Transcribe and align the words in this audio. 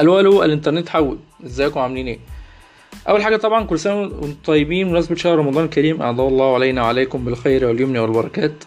ألو 0.00 0.20
ألو 0.20 0.42
الانترنت 0.44 0.88
حول. 0.88 1.18
ازيكم 1.46 1.80
عاملين 1.80 2.06
إيه؟ 2.06 2.18
أول 3.08 3.22
حاجة 3.22 3.36
طبعا 3.36 3.64
كل 3.64 3.78
سنة 3.78 3.94
وأنتم 3.94 4.34
طيبين 4.44 4.88
بمناسبة 4.88 5.14
شهر 5.14 5.38
رمضان 5.38 5.64
الكريم 5.64 6.02
اعاد 6.02 6.20
الله 6.20 6.54
علينا 6.54 6.82
وعليكم 6.82 7.24
بالخير 7.24 7.64
واليمن 7.64 7.96
والبركات. 7.96 8.64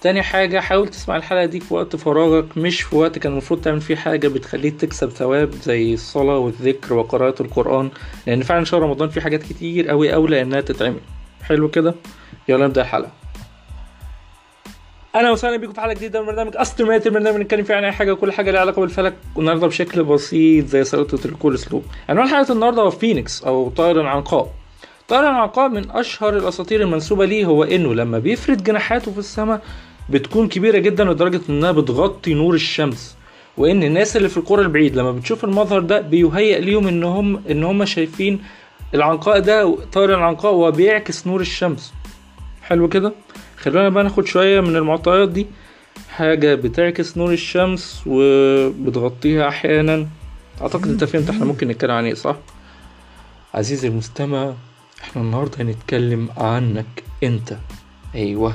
تاني 0.00 0.22
حاجة 0.22 0.60
حاول 0.60 0.88
تسمع 0.88 1.16
الحلقة 1.16 1.44
دي 1.44 1.60
في 1.60 1.74
وقت 1.74 1.96
فراغك 1.96 2.58
مش 2.58 2.82
في 2.82 2.96
وقت 2.96 3.18
كان 3.18 3.32
المفروض 3.32 3.60
تعمل 3.60 3.80
فيه 3.80 3.96
حاجة 3.96 4.28
بتخليك 4.28 4.80
تكسب 4.80 5.08
ثواب 5.10 5.50
زي 5.52 5.94
الصلاة 5.94 6.38
والذكر 6.38 6.94
وقراءة 6.94 7.42
القرآن 7.42 7.90
لأن 8.26 8.42
فعلا 8.42 8.64
شهر 8.64 8.82
رمضان 8.82 9.08
فيه 9.08 9.20
حاجات 9.20 9.42
كتير 9.42 9.90
أوي 9.90 10.14
أولى 10.14 10.42
إنها 10.42 10.60
تتعمل. 10.60 11.00
حلو 11.42 11.68
كده؟ 11.68 11.94
يلا 12.48 12.66
نبدأ 12.66 12.80
الحلقة. 12.82 13.19
أهلا 15.14 15.30
وسهلا 15.30 15.56
بيكم 15.56 15.72
في 15.72 15.80
حلقة 15.80 15.92
جديدة 15.94 16.20
من 16.20 16.26
برنامج 16.26 16.56
استرومات 16.56 17.06
البرنامج 17.06 17.36
بنتكلم 17.36 17.64
فيه 17.64 17.74
عن 17.74 17.84
أي 17.84 17.92
حاجة 17.92 18.12
وكل 18.12 18.32
حاجة 18.32 18.50
ليها 18.50 18.60
علاقة 18.60 18.80
بالفلك. 18.80 19.14
والنهارده 19.36 19.66
بشكل 19.66 20.04
بسيط 20.04 20.66
زي 20.66 20.84
سلطه 20.84 21.26
الكول 21.26 21.58
سلو 21.58 21.82
عنوان 22.08 22.28
حلقة 22.28 22.52
النهارده 22.52 22.82
هو 22.82 22.90
فينيكس 22.90 23.44
أو 23.44 23.70
طائر 23.70 24.00
العنقاء. 24.00 24.50
طائر 25.08 25.22
العنقاء 25.30 25.68
من 25.68 25.90
أشهر 25.90 26.36
الأساطير 26.36 26.80
المنسوبة 26.80 27.24
ليه 27.24 27.44
هو 27.46 27.64
إنه 27.64 27.94
لما 27.94 28.18
بيفرد 28.18 28.64
جناحاته 28.64 29.12
في 29.12 29.18
السماء 29.18 29.62
بتكون 30.10 30.48
كبيرة 30.48 30.78
جدا 30.78 31.04
لدرجة 31.04 31.40
إنها 31.48 31.72
بتغطي 31.72 32.34
نور 32.34 32.54
الشمس. 32.54 33.16
وإن 33.56 33.82
الناس 33.82 34.16
اللي 34.16 34.28
في 34.28 34.36
القرى 34.36 34.62
البعيد 34.62 34.96
لما 34.96 35.12
بتشوف 35.12 35.44
المظهر 35.44 35.80
ده 35.80 36.00
بيهيأ 36.00 36.58
ليهم 36.58 36.86
إن 36.88 37.04
هم 37.04 37.42
إن 37.50 37.64
هم 37.64 37.84
شايفين 37.84 38.40
العنقاء 38.94 39.38
ده 39.38 39.76
طائر 39.92 40.14
العنقاء 40.14 40.52
وهو 40.54 40.70
بيعكس 40.70 41.26
نور 41.26 41.40
الشمس. 41.40 41.92
حلو 42.62 42.88
كده؟ 42.88 43.12
خلونا 43.60 43.88
بقى 43.88 44.04
ناخد 44.04 44.26
شوية 44.26 44.60
من 44.60 44.76
المعطيات 44.76 45.28
دي. 45.28 45.46
حاجة 46.10 46.54
بتعكس 46.54 47.18
نور 47.18 47.32
الشمس 47.32 48.02
وبتغطيها 48.06 49.48
أحيانا. 49.48 50.06
أعتقد 50.62 50.86
أنت 50.88 51.04
فهمت 51.04 51.30
إحنا 51.30 51.44
ممكن 51.44 51.68
نتكلم 51.68 51.90
عن 51.90 52.04
إيه 52.04 52.14
صح؟ 52.14 52.36
عزيزي 53.54 53.88
المستمع 53.88 54.52
إحنا 55.02 55.22
النهاردة 55.22 55.62
هنتكلم 55.62 56.28
عنك 56.36 57.04
أنت. 57.22 57.56
أيوه 58.14 58.54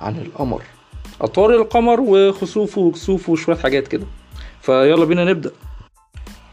عن 0.00 0.18
القمر. 0.18 0.62
أطوار 1.20 1.54
القمر 1.54 2.00
وخسوفه 2.00 2.80
وكسوفه 2.80 3.32
وشوية 3.32 3.56
حاجات 3.56 3.88
كده. 3.88 4.06
فيلا 4.62 5.04
بينا 5.04 5.24
نبدأ. 5.24 5.50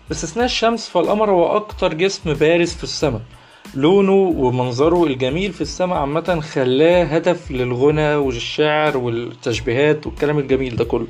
باستثناء 0.09 0.45
الشمس 0.45 0.89
فالقمر 0.89 1.31
هو 1.31 1.55
أكتر 1.55 1.94
جسم 1.94 2.33
بارز 2.33 2.73
في 2.73 2.83
السماء. 2.83 3.22
لونه 3.75 4.14
ومنظره 4.14 5.03
الجميل 5.03 5.53
في 5.53 5.61
السماء 5.61 5.97
عامة 5.97 6.39
خلاه 6.39 7.03
هدف 7.03 7.52
للغنى 7.52 8.16
والشعر 8.16 8.97
والتشبيهات 8.97 10.08
والكلام 10.08 10.39
الجميل 10.39 10.75
ده 10.75 10.83
كله. 10.83 11.08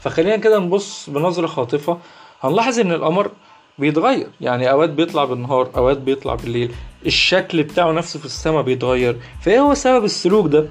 فخلينا 0.00 0.36
كده 0.36 0.58
نبص 0.58 1.10
بنظرة 1.10 1.46
خاطفة. 1.46 1.98
هنلاحظ 2.40 2.78
إن 2.78 2.92
القمر 2.92 3.30
بيتغير. 3.78 4.26
يعني 4.40 4.70
أوقات 4.70 4.90
بيطلع 4.90 5.24
بالنهار 5.24 5.70
أوقات 5.76 5.98
بيطلع 5.98 6.34
بالليل. 6.34 6.72
الشكل 7.06 7.62
بتاعه 7.62 7.92
نفسه 7.92 8.18
في 8.18 8.24
السماء 8.24 8.62
بيتغير. 8.62 9.16
فإيه 9.40 9.60
هو 9.60 9.74
سبب 9.74 10.04
السلوك 10.04 10.46
ده؟ 10.46 10.68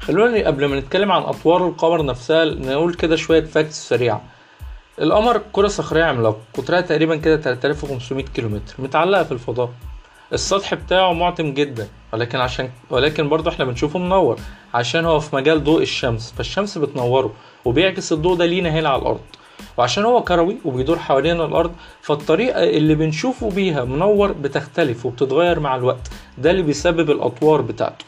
خلونا 0.00 0.46
قبل 0.46 0.64
ما 0.64 0.80
نتكلم 0.80 1.12
عن 1.12 1.22
أطوار 1.22 1.68
القمر 1.68 2.04
نفسها 2.04 2.44
نقول 2.44 2.94
كده 2.94 3.16
شوية 3.16 3.44
فاكتس 3.44 3.88
سريعة. 3.88 4.22
القمر 5.00 5.42
كرة 5.52 5.68
صخرية 5.68 6.04
عملاقة 6.04 6.38
قطرها 6.54 6.80
تقريبا 6.80 7.16
كده 7.16 7.36
3500 7.36 8.24
كيلومتر 8.24 8.74
متعلقة 8.78 9.24
في 9.24 9.32
الفضاء. 9.32 9.70
السطح 10.32 10.74
بتاعه 10.74 11.12
معتم 11.12 11.54
جدا 11.54 11.88
ولكن 12.12 12.38
عشان 12.38 12.70
ولكن 12.90 13.28
برضه 13.28 13.50
إحنا 13.50 13.64
بنشوفه 13.64 13.98
منور 13.98 14.40
عشان 14.74 15.04
هو 15.04 15.20
في 15.20 15.36
مجال 15.36 15.64
ضوء 15.64 15.82
الشمس 15.82 16.34
فالشمس 16.36 16.78
بتنوره 16.78 17.32
وبيعكس 17.64 18.12
الضوء 18.12 18.36
ده 18.36 18.46
لينا 18.46 18.70
هنا 18.70 18.88
على 18.88 19.02
الأرض. 19.02 19.20
وعشان 19.76 20.04
هو 20.04 20.22
كروي 20.22 20.56
وبيدور 20.64 20.98
حوالين 20.98 21.40
الأرض 21.40 21.72
فالطريقة 22.02 22.62
اللي 22.64 22.94
بنشوفه 22.94 23.50
بيها 23.50 23.84
منور 23.84 24.32
بتختلف 24.32 25.06
وبتتغير 25.06 25.60
مع 25.60 25.76
الوقت. 25.76 26.10
ده 26.38 26.50
اللي 26.50 26.62
بيسبب 26.62 27.10
الأطوار 27.10 27.60
بتاعته. 27.60 28.04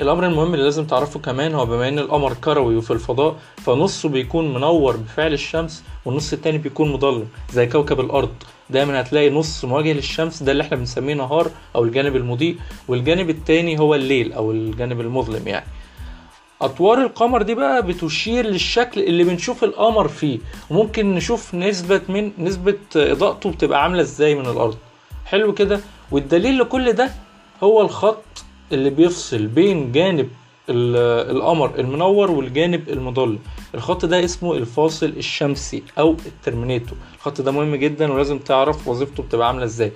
الأمر 0.00 0.26
المهم 0.26 0.54
اللي 0.54 0.64
لازم 0.64 0.86
تعرفه 0.86 1.20
كمان 1.20 1.54
هو 1.54 1.66
بما 1.66 1.88
إن 1.88 1.98
القمر 1.98 2.32
كروي 2.34 2.76
وفي 2.76 2.90
الفضاء 2.90 3.36
فنصه 3.56 4.08
بيكون 4.08 4.54
منور 4.54 4.96
بفعل 4.96 5.32
الشمس 5.32 5.84
والنص 6.04 6.32
التاني 6.32 6.58
بيكون 6.58 6.92
مظلم 6.92 7.28
زي 7.52 7.66
كوكب 7.66 8.00
الأرض. 8.00 8.34
دايما 8.70 9.00
هتلاقي 9.00 9.30
نص 9.30 9.64
مواجه 9.64 9.92
للشمس 9.92 10.42
ده 10.42 10.52
اللي 10.52 10.62
إحنا 10.62 10.76
بنسميه 10.76 11.14
نهار 11.14 11.50
أو 11.76 11.84
الجانب 11.84 12.16
المضيء 12.16 12.56
والجانب 12.88 13.30
التاني 13.30 13.78
هو 13.78 13.94
الليل 13.94 14.32
أو 14.32 14.50
الجانب 14.52 15.00
المظلم 15.00 15.48
يعني. 15.48 15.66
أطوار 16.62 17.02
القمر 17.02 17.42
دي 17.42 17.54
بقى 17.54 17.86
بتشير 17.86 18.46
للشكل 18.46 19.00
اللي 19.00 19.24
بنشوف 19.24 19.64
القمر 19.64 20.08
فيه. 20.08 20.38
وممكن 20.70 21.14
نشوف 21.14 21.54
نسبة 21.54 22.00
من 22.08 22.30
نسبة 22.38 22.78
إضاءته 22.96 23.50
بتبقى 23.50 23.82
عاملة 23.82 24.00
إزاي 24.00 24.34
من 24.34 24.46
الأرض. 24.46 24.76
حلو 25.26 25.54
كده؟ 25.54 25.80
والدليل 26.10 26.58
لكل 26.58 26.92
ده 26.92 27.10
هو 27.62 27.80
الخط 27.80 28.44
اللي 28.72 28.90
بيفصل 28.90 29.46
بين 29.46 29.92
جانب 29.92 30.28
القمر 30.68 31.72
المنور 31.78 32.30
والجانب 32.30 32.88
المظلم 32.88 33.38
الخط 33.74 34.04
ده 34.04 34.24
اسمه 34.24 34.54
الفاصل 34.54 35.06
الشمسي 35.06 35.82
أو 35.98 36.16
الترمينيتور. 36.26 36.98
الخط 37.16 37.40
ده 37.40 37.50
مهم 37.52 37.76
جدا 37.76 38.12
ولازم 38.12 38.38
تعرف 38.38 38.88
وظيفته 38.88 39.22
بتبقى 39.22 39.46
عاملة 39.48 39.64
إزاي. 39.64 39.92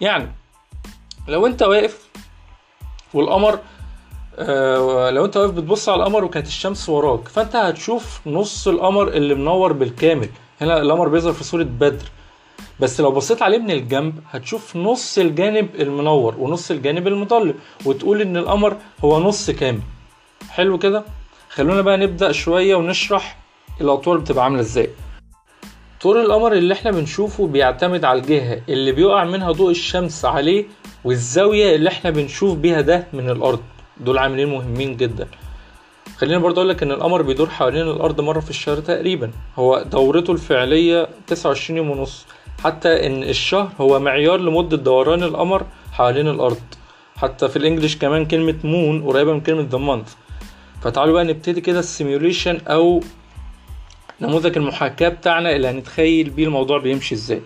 يعني 0.00 0.32
لو 1.28 1.46
أنت 1.46 1.62
واقف 1.62 2.08
والقمر 3.14 3.58
آه 4.38 5.10
لو 5.10 5.24
أنت 5.24 5.36
واقف 5.36 5.50
بتبص 5.50 5.88
على 5.88 6.02
القمر 6.02 6.24
وكانت 6.24 6.46
الشمس 6.46 6.88
وراك 6.88 7.28
فأنت 7.28 7.56
هتشوف 7.56 8.20
نص 8.26 8.68
القمر 8.68 9.08
اللي 9.08 9.34
منور 9.34 9.72
بالكامل. 9.72 10.28
هنا 10.60 10.80
القمر 10.82 11.08
بيظهر 11.08 11.32
في 11.32 11.44
صورة 11.44 11.62
بدر. 11.62 12.10
بس 12.80 13.00
لو 13.00 13.10
بصيت 13.10 13.42
عليه 13.42 13.58
من 13.58 13.70
الجنب 13.70 14.20
هتشوف 14.30 14.76
نص 14.76 15.18
الجانب 15.18 15.68
المنور 15.80 16.34
ونص 16.38 16.70
الجانب 16.70 17.06
المظلم 17.06 17.54
وتقول 17.84 18.20
إن 18.20 18.36
القمر 18.36 18.76
هو 19.04 19.20
نص 19.20 19.50
كامل. 19.50 19.80
حلو 20.50 20.78
كده. 20.78 21.04
خلونا 21.50 21.80
بقى 21.80 21.96
نبدأ 21.96 22.32
شوية 22.32 22.74
ونشرح 22.74 23.36
الأطوار 23.80 24.18
بتبقى 24.18 24.44
عاملة 24.44 24.60
إزاي. 24.60 24.90
طول 26.00 26.16
القمر 26.18 26.52
اللي 26.52 26.74
إحنا 26.74 26.90
بنشوفه 26.90 27.46
بيعتمد 27.46 28.04
على 28.04 28.18
الجهة 28.20 28.60
اللي 28.68 28.92
بيقع 28.92 29.24
منها 29.24 29.52
ضوء 29.52 29.70
الشمس 29.70 30.24
عليه 30.24 30.64
والزاوية 31.04 31.74
اللي 31.76 31.88
إحنا 31.90 32.10
بنشوف 32.10 32.58
بيها 32.58 32.80
ده 32.80 33.06
من 33.12 33.30
الأرض. 33.30 33.60
دول 34.00 34.18
عاملين 34.18 34.48
مهمين 34.48 34.96
جدا. 34.96 35.28
خلينا 36.18 36.38
برضه 36.38 36.56
أقول 36.56 36.68
لك 36.68 36.82
إن 36.82 36.90
القمر 36.90 37.22
بيدور 37.22 37.48
حوالين 37.48 37.82
الأرض 37.88 38.20
مرة 38.20 38.40
في 38.40 38.50
الشهر 38.50 38.76
تقريبا. 38.80 39.30
هو 39.58 39.82
دورته 39.82 40.32
الفعلية 40.32 41.08
29 41.26 41.76
يوم 41.76 41.90
ونص. 41.90 42.26
حتى 42.64 43.06
إن 43.06 43.22
الشهر 43.22 43.68
هو 43.80 43.98
معيار 44.00 44.40
لمدة 44.40 44.76
دوران 44.76 45.22
القمر 45.22 45.66
حوالين 45.92 46.28
الأرض. 46.28 46.60
حتى 47.16 47.48
في 47.48 47.56
ال 47.56 47.61
English 47.61 47.96
كمان 47.98 48.26
كلمة 48.26 48.56
moon 48.64 49.02
قريبة 49.02 49.32
من 49.32 49.40
كلمة 49.40 49.68
the 49.70 49.80
month. 49.88 50.10
فتعالوا 50.82 51.12
بقى 51.14 51.24
نبتدي 51.24 51.60
كده 51.60 51.78
ال 51.78 51.86
simulation 51.86 52.60
أو 52.68 53.00
نموذج 54.20 54.56
المحاكاة 54.56 55.08
بتاعنا 55.08 55.56
اللي 55.56 55.68
هنتخيل 55.68 56.30
بيه 56.30 56.44
الموضوع 56.44 56.78
بيمشي 56.78 57.14
إزاي. 57.14 57.42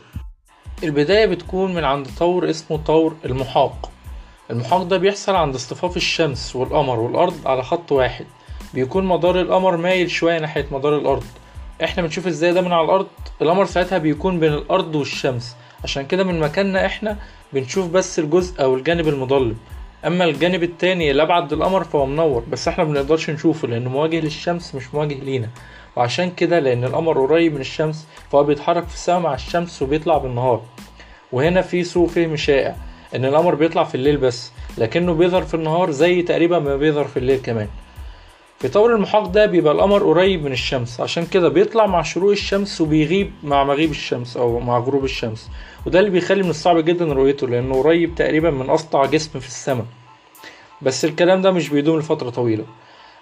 البداية 0.84 1.26
بتكون 1.26 1.74
من 1.74 1.84
عند 1.84 2.08
طور 2.18 2.50
اسمه 2.50 2.76
طور 2.76 3.16
المحاق. 3.24 3.90
المحاق 4.50 4.82
ده 4.82 4.96
بيحصل 4.96 5.34
عند 5.34 5.54
اصطفاف 5.54 5.96
الشمس 5.96 6.56
والقمر 6.56 7.00
والأرض 7.00 7.34
على 7.46 7.62
خط 7.62 7.92
واحد. 7.92 8.26
بيكون 8.74 9.04
مدار 9.04 9.40
القمر 9.40 9.76
مايل 9.76 10.10
شوية 10.10 10.38
ناحية 10.38 10.66
مدار 10.72 10.98
الأرض. 10.98 11.24
إحنا 11.84 12.02
بنشوف 12.02 12.26
إزاي 12.26 12.52
ده 12.52 12.60
من 12.60 12.72
على 12.72 12.84
الأرض؟ 12.84 13.06
القمر 13.42 13.64
ساعتها 13.64 13.98
بيكون 13.98 14.40
بين 14.40 14.52
الأرض 14.54 14.94
والشمس. 14.94 15.56
عشان 15.84 16.06
كده 16.06 16.24
من 16.24 16.40
مكاننا 16.40 16.86
إحنا 16.86 17.16
بنشوف 17.52 17.90
بس 17.90 18.18
الجزء 18.18 18.62
أو 18.62 18.74
الجانب 18.74 19.08
المظلم 19.08 19.56
أما 20.06 20.24
الجانب 20.24 20.62
التاني 20.62 21.10
اللي 21.10 21.22
ابعد 21.22 21.54
للقمر 21.54 21.84
فهو 21.84 22.06
منور 22.06 22.44
بس 22.50 22.68
إحنا 22.68 22.84
بنقدرش 22.84 23.30
نشوفه 23.30 23.68
لأنه 23.68 23.90
مواجه 23.90 24.20
للشمس 24.20 24.74
مش 24.74 24.94
مواجه 24.94 25.14
لينا. 25.14 25.48
وعشان 25.96 26.30
كده 26.30 26.58
لأن 26.58 26.84
القمر 26.84 27.26
قريب 27.26 27.54
من 27.54 27.60
الشمس 27.60 28.06
فهو 28.32 28.44
بيتحرك 28.44 28.86
في 28.88 28.94
السماء 28.94 29.20
مع 29.20 29.34
الشمس 29.34 29.82
وبيطلع 29.82 30.18
بالنهار. 30.18 30.62
وهنا 31.32 31.62
في 31.62 31.84
سوء 31.84 32.08
فهم 32.08 32.36
شائع 32.36 32.76
إن 33.14 33.24
القمر 33.24 33.54
بيطلع 33.54 33.84
في 33.84 33.94
الليل 33.94 34.16
بس 34.16 34.52
لكنه 34.78 35.14
بيظهر 35.14 35.42
في 35.42 35.54
النهار 35.54 35.90
زي 35.90 36.22
تقريبا 36.22 36.58
ما 36.58 36.76
بيظهر 36.76 37.04
في 37.04 37.16
الليل 37.16 37.38
كمان. 37.42 37.68
في 38.64 38.70
طور 38.70 38.94
المحاق 38.94 39.26
ده 39.26 39.46
بيبقى 39.46 39.72
القمر 39.72 40.02
قريب 40.04 40.44
من 40.44 40.52
الشمس. 40.52 41.00
عشان 41.00 41.26
كده 41.26 41.48
بيطلع 41.48 41.86
مع 41.86 42.02
شروق 42.02 42.30
الشمس 42.30 42.80
وبيغيب 42.80 43.32
مع 43.42 43.64
مغيب 43.64 43.90
الشمس 43.90 44.36
أو 44.36 44.60
مع 44.60 44.78
غروب 44.78 45.04
الشمس. 45.04 45.50
وده 45.86 45.98
اللي 46.00 46.10
بيخلي 46.10 46.42
من 46.42 46.50
الصعب 46.50 46.78
جدا 46.78 47.04
رؤيته 47.04 47.48
لأنه 47.48 47.82
قريب 47.82 48.14
تقريبا 48.14 48.50
من 48.50 48.70
أسطع 48.70 49.04
جسم 49.04 49.40
في 49.40 49.46
السماء. 49.46 49.84
بس 50.82 51.04
الكلام 51.04 51.42
ده 51.42 51.50
مش 51.50 51.68
بيدوم 51.68 51.98
لفترة 51.98 52.30
طويلة. 52.30 52.64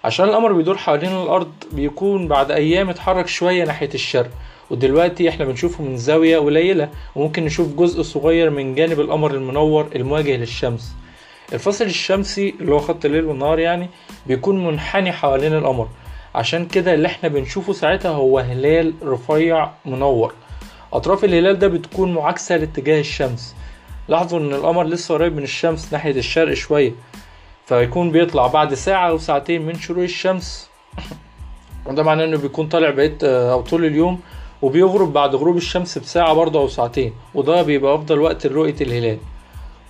عشان 0.03 0.25
القمر 0.29 0.53
بيدور 0.53 0.77
حوالين 0.77 1.11
الأرض 1.11 1.51
بيكون 1.71 2.27
بعد 2.27 2.51
أيام 2.51 2.89
اتحرك 2.89 3.27
شوية 3.27 3.63
ناحية 3.65 3.89
الشرق. 3.93 4.31
ودلوقتي 4.71 5.29
إحنا 5.29 5.45
بنشوفه 5.45 5.83
من 5.83 5.97
زاوية 5.97 6.37
قليلة. 6.37 6.89
وممكن 7.15 7.45
نشوف 7.45 7.73
جزء 7.75 8.01
صغير 8.01 8.49
من 8.49 8.75
جانب 8.75 8.99
القمر 8.99 9.31
المنور 9.31 9.87
المواجه 9.95 10.35
للشمس. 10.37 10.91
الفصل 11.53 11.85
الشمسي 11.85 12.55
اللي 12.59 12.71
هو 12.73 12.79
خط 12.79 13.05
الليل 13.05 13.25
والنهار 13.25 13.59
يعني 13.59 13.89
بيكون 14.25 14.65
منحني 14.65 15.11
حوالين 15.11 15.53
القمر. 15.53 15.87
عشان 16.35 16.65
كده 16.65 16.93
اللي 16.93 17.07
إحنا 17.07 17.29
بنشوفه 17.29 17.73
ساعتها 17.73 18.11
هو 18.11 18.39
هلال 18.39 18.93
رفيع 19.03 19.69
منور. 19.85 20.33
أطراف 20.93 21.23
الهلال 21.23 21.59
ده 21.59 21.67
بتكون 21.67 22.13
معاكسة 22.13 22.57
لاتجاه 22.57 22.99
الشمس. 22.99 23.55
لاحظوا 24.07 24.39
إن 24.39 24.53
القمر 24.53 24.83
لسه 24.83 25.13
قريب 25.13 25.35
من 25.35 25.43
الشمس 25.43 25.93
ناحية 25.93 26.11
الشرق 26.11 26.53
شوية 26.53 26.91
فيكون 27.65 28.11
بيطلع 28.11 28.47
بعد 28.47 28.73
ساعة 28.73 29.09
أو 29.09 29.17
ساعتين 29.17 29.61
من 29.61 29.75
شروق 29.75 30.03
الشمس. 30.03 30.69
وده 31.85 32.03
معناه 32.03 32.25
إنه 32.25 32.37
بيكون 32.37 32.67
طالع 32.67 32.89
بقيت 32.89 33.23
أو 33.23 33.61
طول 33.61 33.85
اليوم 33.85 34.19
وبيغرب 34.61 35.13
بعد 35.13 35.35
غروب 35.35 35.57
الشمس 35.57 35.97
بساعة 35.97 36.33
برضه 36.33 36.59
أو 36.59 36.67
ساعتين 36.67 37.13
وده 37.33 37.61
بيبقى 37.61 37.95
أفضل 37.95 38.19
وقت 38.19 38.47
لرؤية 38.47 38.75
الهلال. 38.81 39.17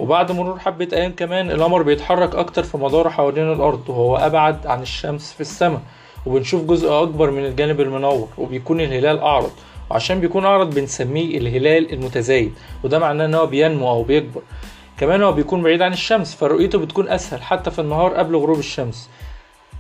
وبعد 0.04 0.32
مرور 0.32 0.60
حبة 0.60 0.88
أيام 0.94 1.12
كمان 1.12 1.52
القمر 1.52 1.82
بيتحرك 1.82 2.36
أكتر 2.36 2.64
في 2.64 2.78
مداره 2.78 3.10
حوالين 3.10 3.52
الأرض 3.52 3.90
وهو 3.90 4.18
أبعد 4.18 4.68
عن 4.68 4.82
الشمس 4.82 5.34
في 5.34 5.42
السماء. 5.42 5.82
وبنشوف 6.26 6.64
جزء 6.64 6.92
أكبر 6.92 7.32
من 7.32 7.46
الجانب 7.46 7.82
المنور 7.82 8.28
وبيكون 8.38 8.82
الهلال 8.82 9.20
أعرض. 9.20 9.52
وعشان 9.92 10.20
بيكون 10.20 10.46
أعرض 10.46 10.76
بنسميه 10.76 11.38
الهلال 11.38 11.94
المتزايد 11.94 12.54
وده 12.84 13.00
معناه 13.00 13.26
إن 13.26 13.34
هو 13.34 13.46
بينمو 13.46 13.90
أو 13.90 14.04
بيكبر. 14.04 14.42
كمان 14.98 15.24
هو 15.24 15.32
بيكون 15.32 15.64
بعيد 15.64 15.82
عن 15.82 15.94
الشمس 15.94 16.36
فرؤيته 16.36 16.80
بتكون 16.80 17.10
أسهل 17.10 17.44
حتى 17.44 17.72
في 17.72 17.80
النهار 17.80 18.14
قبل 18.14 18.36
غروب 18.36 18.60
الشمس. 18.60 19.10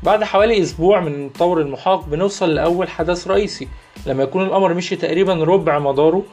بعد 0.03 0.23
حوالي 0.23 0.61
أسبوع 0.61 0.99
من 0.99 1.29
طور 1.29 1.61
المحاق 1.61 2.05
بنوصل 2.05 2.55
لأول 2.55 2.89
حدث 2.89 3.27
رئيسي. 3.27 3.67
لما 4.05 4.23
يكون 4.23 4.43
القمر 4.43 4.73
مشي 4.73 4.95
تقريبا 4.95 5.33
ربع 5.33 5.79
مداره 5.79 6.23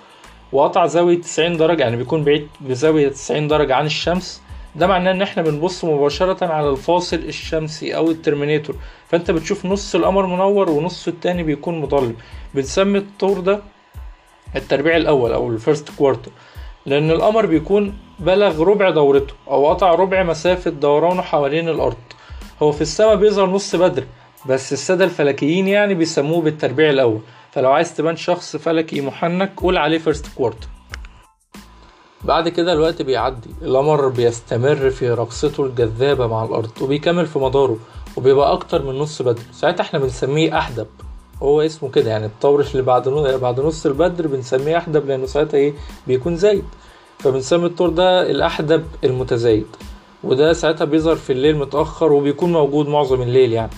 وقطع 0.53 0.87
زاوية 0.87 1.21
90 1.21 1.57
درجة 1.57 1.83
يعني 1.83 1.97
بيكون 1.97 2.25
بعيد 2.25 2.49
بزاوية 2.61 3.09
90 3.09 3.49
درجة 3.49 3.75
عن 3.75 3.87
الشمس. 3.87 4.43
ده 4.77 4.87
معناه 4.87 5.13
إن 5.13 5.23
إحنا 5.23 5.43
بنبص 5.43 5.85
مباشرة 5.85 6.47
على 6.47 6.71
الفاصل 6.71 7.17
الشمسي 7.17 7.97
أو 7.97 8.11
الترمينيتور. 8.11 8.77
فأنت 9.09 9.31
بتشوف 9.31 9.67
نص 9.67 9.95
القمر 9.95 10.27
منور 10.27 10.71
ونص 10.71 11.09
التاني 11.09 11.43
بيكون 11.43 11.81
مظلم 11.81 12.17
بنسمي 12.55 12.99
الطور 12.99 13.41
ده 13.41 13.61
التربيع 14.57 14.97
الأول 14.97 15.33
أو 15.33 15.51
ال 15.51 15.57
first 15.57 15.89
quarter 15.99 16.31
لأن 16.87 17.11
القمر 17.11 17.47
بيكون 17.47 17.99
بلغ 18.19 18.63
ربع 18.63 18.91
دورته 18.91 19.35
أو 19.49 19.69
قطع 19.69 19.95
ربع 19.95 20.23
مسافة 20.23 20.71
دورانه 20.71 21.23
حوالين 21.23 21.69
الأرض. 21.69 21.97
هو 22.63 22.73
في 22.73 22.81
السماء 22.81 23.15
بيظهر 23.15 23.51
نص 23.51 23.77
بدر 23.77 24.05
بس 24.47 24.73
السادة 24.73 25.05
الفلكيين 25.05 25.69
يعني 25.69 25.95
بيسموه 25.95 26.43
بالتربيع 26.43 26.91
الأول. 26.91 27.21
فلو 27.53 27.73
عايز 27.73 27.97
تبان 27.97 28.17
شخص 28.17 28.57
فلكي 28.57 29.01
محنك 29.01 29.53
قول 29.57 29.77
عليه 29.77 29.99
first 29.99 30.27
quarter 30.37 30.69
بعد 32.25 32.49
كده 32.49 32.73
الوقت 32.73 33.03
بيعدي. 33.03 33.51
القمر 33.63 34.09
بيستمر 34.09 34.91
في 34.91 35.11
رقصته 35.11 35.65
الجذابة 35.65 36.27
مع 36.27 36.45
الأرض 36.45 36.71
وبيكمل 36.83 37.27
في 37.27 37.39
مداره 37.39 37.79
وبيبقى 38.17 38.53
أكتر 38.53 38.83
من 38.83 38.99
نص 38.99 39.23
بدر. 39.23 39.43
ساعتها 39.53 39.83
إحنا 39.83 39.99
بنسميه 39.99 40.59
أحدب. 40.59 40.87
هو 41.43 41.61
اسمه 41.61 41.91
كده 41.91 42.11
يعني 42.11 42.27
الطور 42.27 42.61
اللي 42.61 42.83
بعد 42.83 43.09
بعد 43.43 43.61
نص 43.61 43.87
البدر 43.87 44.27
بنسميه 44.27 44.77
أحدب 44.79 45.07
لأنه 45.07 45.27
ساعتها 45.27 45.59
إيه؟ 45.59 45.75
بيكون 46.07 46.37
زايد. 46.37 46.65
فبنسمي 47.19 47.67
الطور 47.67 47.89
ده 47.89 48.31
الأحدب 48.31 48.85
المتزايد. 49.05 49.67
وده 50.25 50.53
ساعتها 50.53 50.85
بيظهر 50.85 51.17
في 51.17 51.33
الليل 51.33 51.57
متأخر 51.57 52.13
وبيكون 52.13 52.53
موجود 52.53 52.89
معظم 52.89 53.23
الليل 53.23 53.53
يعني. 53.53 53.73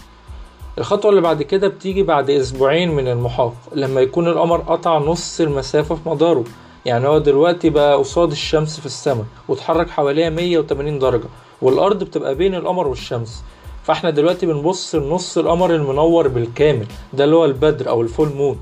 الخطوة 0.78 1.10
اللي 1.10 1.20
بعد 1.20 1.42
كده 1.42 1.68
بتيجي 1.68 2.02
بعد 2.02 2.30
أسبوعين 2.30 2.90
من 2.90 3.08
المحاق 3.08 3.54
لما 3.74 4.00
يكون 4.00 4.28
القمر 4.28 4.56
قطع 4.60 4.98
نص 4.98 5.40
المسافة 5.40 5.94
في 5.94 6.08
مداره. 6.08 6.44
يعني 6.86 7.08
هو 7.08 7.18
دلوقتي 7.18 7.70
بقى 7.70 7.96
قصاد 7.96 8.30
الشمس 8.30 8.80
في 8.80 8.86
السماء 8.86 9.24
واتحرك 9.48 9.90
حواليها 9.90 10.30
180 10.30 10.98
درجة 10.98 11.24
والأرض 11.62 12.04
بتبقى 12.04 12.34
بين 12.34 12.54
القمر 12.54 12.88
والشمس. 12.88 13.42
فإحنا 13.84 14.10
دلوقتي 14.10 14.46
بنبص 14.46 14.94
لنص 14.94 15.38
القمر 15.38 15.74
المنور 15.74 16.28
بالكامل 16.28 16.86
ده 17.12 17.24
اللي 17.24 17.36
هو 17.36 17.44
البدر 17.44 17.88
أو 17.88 18.02
الفول 18.02 18.28
مون. 18.36 18.58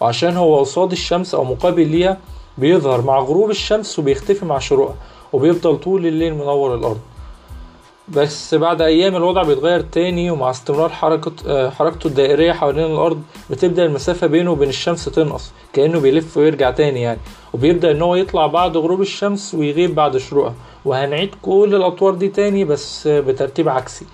وعشان 0.00 0.36
هو 0.36 0.60
قصاد 0.60 0.92
الشمس 0.92 1.34
أو 1.34 1.44
مقابل 1.44 1.88
ليها 1.88 2.18
بيظهر 2.58 3.02
مع 3.02 3.18
غروب 3.18 3.50
الشمس 3.50 3.98
وبيختفي 3.98 4.44
مع 4.44 4.58
شروقها 4.58 4.94
وبيفضل 5.32 5.76
طول 5.76 6.06
الليل 6.06 6.34
منور 6.34 6.74
الأرض. 6.74 6.98
بس 8.16 8.54
بعد 8.54 8.82
أيام 8.82 9.16
الوضع 9.16 9.42
بيتغير 9.42 9.80
تاني 9.80 10.30
ومع 10.30 10.50
استمرار 10.50 10.88
حركة 10.88 11.70
حركته 11.70 12.06
الدائرية 12.06 12.52
حوالين 12.52 12.84
الأرض 12.84 13.22
بتبدأ 13.50 13.84
المسافة 13.84 14.26
بينه 14.26 14.50
وبين 14.50 14.68
الشمس 14.68 15.04
تنقص 15.04 15.52
كأنه 15.72 16.00
بيلف 16.00 16.36
ويرجع 16.36 16.70
تاني 16.70 17.02
يعني. 17.02 17.20
وبيبدأ 17.52 17.90
إن 17.90 18.02
هو 18.02 18.14
يطلع 18.14 18.46
بعد 18.46 18.76
غروب 18.76 19.00
الشمس 19.00 19.54
ويغيب 19.54 19.94
بعد 19.94 20.16
شروقها. 20.16 20.54
وهنعيد 20.84 21.34
كل 21.42 21.72
الأطوار 21.74 22.14
دي 22.14 22.28
تاني 22.28 22.64
بس 22.64 23.08
بترتيب 23.08 23.68
عكسي. 23.68 24.06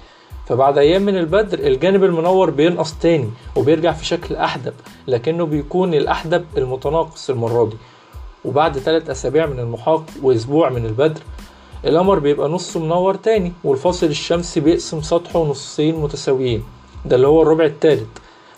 فبعد 0.46 0.78
أيام 0.78 1.02
من 1.02 1.16
البدر 1.16 1.58
الجانب 1.58 2.04
المنور 2.04 2.50
بينقص 2.50 2.94
تاني 2.94 3.30
وبيرجع 3.56 3.92
في 3.92 4.06
شكل 4.06 4.34
أحدب 4.34 4.74
لكنه 5.08 5.46
بيكون 5.46 5.94
الأحدب 5.94 6.44
المتناقص 6.56 7.30
المرة 7.30 7.64
دي. 7.64 7.76
وبعد 8.44 8.78
ثلاث 8.78 9.10
أسابيع 9.10 9.46
من 9.46 9.58
المحاق 9.58 10.04
وأسبوع 10.22 10.68
من 10.68 10.86
البدر 10.86 11.20
القمر 11.84 12.19
بيبقى 12.19 12.48
نصه 12.48 12.80
منور 12.80 13.14
تاني 13.14 13.52
والفاصل 13.64 14.06
الشمسي 14.06 14.60
بيقسم 14.60 15.02
سطحه 15.02 15.44
نصين 15.44 15.94
متساويين. 16.00 16.64
ده 17.04 17.16
اللي 17.16 17.26
هو 17.26 17.42
الربع 17.42 17.64
التالت 17.64 18.06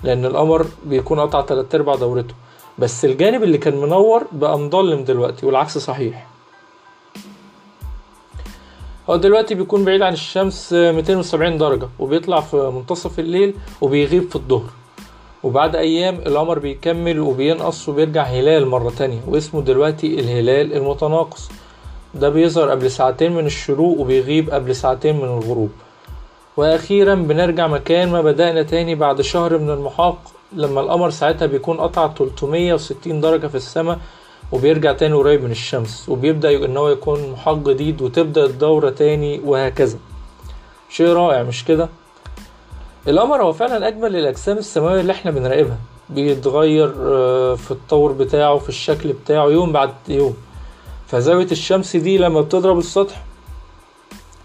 لأن 0.03 0.25
القمر 0.25 0.67
بيكون 0.87 1.21
قطع 1.21 1.41
تلات 1.41 1.75
أرباع 1.75 1.95
دورته. 1.95 2.35
بس 2.79 3.05
الجانب 3.05 3.43
اللي 3.43 3.59
كان 3.59 3.77
منور 3.77 4.23
بقى 4.33 4.59
مضلم 4.59 5.05
دلوقتي 5.05 5.47
والعكس 5.47 5.79
صحيح. 5.79 6.27
هو 9.11 9.17
دلوقتي 9.17 9.55
بيكون 9.55 9.85
بعيد 9.85 10.03
عن 10.03 10.13
الشمس 10.13 10.73
270 10.73 11.59
درجة 11.59 11.89
وبيطلع 11.99 12.41
في 12.41 12.57
منتصف 12.57 13.19
الليل 13.19 13.55
وبيغيب 13.81 14.29
في 14.31 14.37
الظهر. 14.37 14.71
وبعد 15.43 15.77
أيام 15.77 16.15
القمر 16.27 16.59
بيكمل 16.59 17.21
وبينقص 17.21 17.89
وبيرجع 17.89 18.23
هلال 18.23 18.67
مرة 18.67 18.91
تانية 18.99 19.21
واسمه 19.29 19.61
دلوقتي 19.63 20.21
الهلال 20.21 20.73
المتناقص. 20.77 21.49
ده 22.15 22.29
بيظهر 22.29 22.71
قبل 22.71 22.91
ساعتين 22.91 23.33
من 23.33 23.47
الشروق 23.47 24.01
وبيغيب 24.01 24.51
قبل 24.51 24.77
ساعتين 24.77 25.17
من 25.17 25.25
الغروب. 25.25 25.71
وأخيرا 26.57 27.15
بنرجع 27.15 27.67
مكان 27.67 28.11
ما 28.11 28.23
بدأنا 28.23 28.63
تاني 28.63 28.95
بعد 28.95 29.21
شهر 29.21 29.59
من 29.59 29.71
المحاق 29.71 30.19
لما 30.53 30.81
القمر 30.81 31.11
ساعتها 31.11 31.47
بيكون 31.47 31.77
قطع 31.81 32.09
360 32.09 33.21
درجة 33.21 33.47
في 33.47 33.55
السماء 33.55 33.99
وبيرجع 34.53 34.93
تاني 34.93 35.15
قريب 35.15 35.45
من 35.45 35.51
الشمس 35.51 36.09
وبيبدأ 36.09 36.65
إن 36.65 36.77
هو 36.77 36.89
يكون 36.89 37.31
محاق 37.33 37.57
جديد 37.59 38.03
وتبدأ 38.03 38.45
الدورة 38.45 38.91
تاني 38.91 39.41
وهكذا. 39.45 39.99
شيء 40.89 41.07
رائع 41.07 41.43
مش 41.43 41.65
كده؟ 41.65 41.89
القمر 43.09 43.43
هو 43.43 43.53
فعلا 43.53 43.89
أجمل 43.89 44.17
الأجسام 44.17 44.59
السماوية 44.59 45.01
اللي 45.01 45.13
إحنا 45.13 45.31
بنراقبها. 45.31 45.79
بيتغير 46.09 46.89
في 47.57 47.71
الطور 47.71 48.13
بتاعه 48.13 48.59
في 48.59 48.69
الشكل 48.69 49.13
بتاعه 49.13 49.47
يوم 49.47 49.73
بعد 49.73 49.91
يوم. 50.09 50.37
فزاوية 51.11 51.51
الشمس 51.53 51.97
دي 51.97 52.19
لما 52.19 52.41
بتضرب 52.41 52.79
السطح 52.79 53.23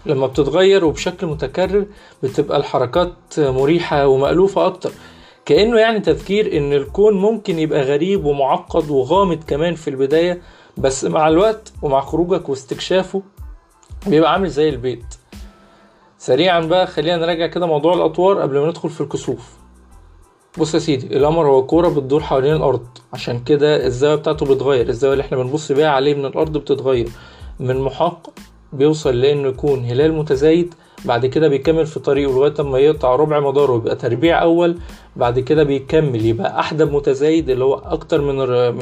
لما 0.06 0.26
بتتغير 0.26 0.84
وبشكل 0.84 1.26
متكرر 1.26 1.86
بتبقى 2.22 2.58
الحركات 2.58 3.14
مريحة 3.38 4.06
ومألوفة 4.06 4.66
أكتر. 4.66 4.90
كأنه 5.44 5.78
يعني 5.78 6.00
تذكير 6.00 6.56
إن 6.56 6.72
الكون 6.72 7.14
ممكن 7.14 7.58
يبقى 7.58 7.82
غريب 7.82 8.24
ومعقد 8.24 8.90
وغامض 8.90 9.44
كمان 9.46 9.74
في 9.74 9.90
البداية 9.90 10.42
بس 10.76 11.04
مع 11.04 11.28
الوقت 11.28 11.72
ومع 11.82 12.00
خروجك 12.00 12.48
واستكشافه 12.48 13.22
بيبقى 14.06 14.32
عامل 14.32 14.48
زي 14.48 14.68
البيت. 14.68 15.04
سريعا 16.18 16.60
بقى 16.60 16.86
خلينا 16.86 17.16
نراجع 17.16 17.46
كده 17.46 17.66
موضوع 17.66 17.94
الأطوار 17.94 18.40
قبل 18.40 18.58
ما 18.58 18.68
ندخل 18.68 18.90
في 18.90 19.00
الكسوف. 19.00 19.65
بص 20.58 20.74
يا 20.74 20.78
سيدي 20.78 21.16
القمر 21.16 21.46
هو 21.48 21.66
كورة 21.66 21.88
بتدور 21.88 22.20
حوالين 22.22 22.56
الأرض 22.56 22.86
عشان 23.12 23.44
كده 23.44 23.86
الزاوية 23.86 24.14
بتاعته 24.16 24.46
بتتغير 24.46 24.88
الزاوية 24.88 25.12
اللي 25.12 25.24
إحنا 25.24 25.38
بنبص 25.38 25.72
بيها 25.72 25.88
عليه 25.88 26.14
من 26.14 26.26
الأرض 26.26 26.56
بتتغير 26.58 27.08
من 27.60 27.80
محاق 27.80 28.30
بيوصل 28.72 29.20
لأنه 29.20 29.48
يكون 29.48 29.84
هلال 29.84 30.12
متزايد 30.12 30.74
بعد 31.04 31.26
كده 31.26 31.48
بيكمل 31.48 31.86
في 31.86 32.00
طريقه 32.00 32.32
لغاية 32.32 32.62
ما 32.70 32.78
يقطع 32.78 33.16
ربع 33.16 33.40
مداره 33.40 33.72
ويبقى 33.72 33.96
تربيع 33.96 34.42
أول 34.42 34.78
بعد 35.16 35.38
كده 35.38 35.62
بيكمل 35.62 36.26
يبقى 36.26 36.60
أحدب 36.60 36.92
متزايد 36.92 37.50
اللي 37.50 37.64
هو 37.64 37.74
أكتر 37.74 38.20
من 38.20 38.40
الر... 38.40 38.74